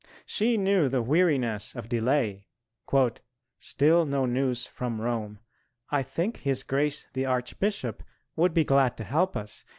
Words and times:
She 0.25 0.57
knew 0.57 0.89
the 0.89 1.03
weariness 1.03 1.75
of 1.75 1.87
delay: 1.87 2.47
"still 3.59 4.03
no 4.03 4.25
news 4.25 4.65
from 4.65 4.99
Rome.... 4.99 5.37
I 5.91 6.01
think 6.01 6.37
His 6.37 6.63
Grace 6.63 7.05
the 7.13 7.27
Archbishop 7.27 8.01
would 8.35 8.55
be 8.55 8.63
glad 8.63 8.97
to 8.97 9.03
help 9.03 9.37
us.... 9.37 9.63